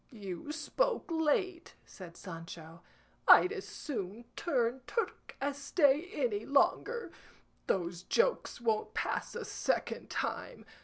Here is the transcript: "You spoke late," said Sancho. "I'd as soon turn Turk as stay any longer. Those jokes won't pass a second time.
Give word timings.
"You 0.09 0.51
spoke 0.51 1.11
late," 1.11 1.75
said 1.85 2.17
Sancho. 2.17 2.81
"I'd 3.27 3.51
as 3.51 3.67
soon 3.67 4.25
turn 4.35 4.81
Turk 4.87 5.35
as 5.39 5.59
stay 5.59 6.09
any 6.13 6.43
longer. 6.43 7.11
Those 7.67 8.01
jokes 8.01 8.59
won't 8.59 8.95
pass 8.95 9.35
a 9.35 9.45
second 9.45 10.09
time. 10.09 10.65